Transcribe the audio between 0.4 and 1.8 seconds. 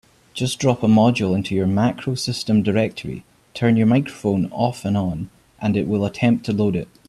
drop a module into your